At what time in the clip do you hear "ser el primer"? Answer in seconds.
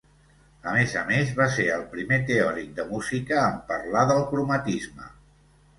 1.57-2.19